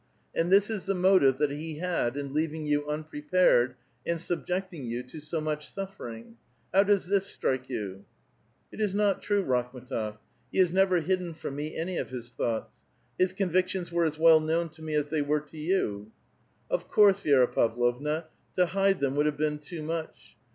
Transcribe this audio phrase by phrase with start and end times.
[0.33, 5.03] And this is the motive that he had in leaving 3'oa unprepared and subjecting you
[5.03, 6.37] to so much suffering.
[6.73, 8.05] How does this strike you?"
[8.47, 10.17] '* It is not true, Uakhm^tof.
[10.51, 12.77] He has never hidden from me any of his thoughts.
[13.19, 16.11] His convictions were as well known to me as they were to you."
[16.41, 18.25] '* Of course, Vi^ra Pavlovna,
[18.55, 20.35] to hide them would have been too much.